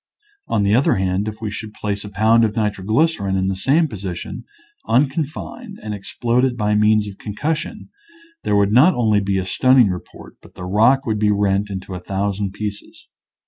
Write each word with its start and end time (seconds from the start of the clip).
On 0.47 0.63
the 0.63 0.73
other 0.73 0.95
hand, 0.95 1.27
if 1.27 1.41
we 1.41 1.51
should 1.51 1.75
place 1.75 2.03
a 2.03 2.09
pound 2.09 2.43
of 2.43 2.55
nitroglycerin 2.55 3.35
in 3.37 3.49
the 3.49 3.55
same 3.55 3.87
position 3.87 4.45
unconfined 4.87 5.77
and 5.83 5.93
explode 5.93 6.43
it 6.43 6.57
by 6.57 6.73
means 6.73 7.07
of 7.07 7.19
concussion, 7.19 7.89
there 8.41 8.55
would 8.55 8.71
not 8.71 8.95
only 8.95 9.19
be 9.19 9.37
a 9.37 9.45
stunning 9.45 9.89
report, 9.89 10.37
but 10.41 10.55
the 10.55 10.65
rock 10.65 11.05
would 11.05 11.19
be 11.19 11.29
rent 11.29 11.69
into 11.69 11.93
a 11.93 11.99
thousand 11.99 12.53
pieces. 12.53 13.09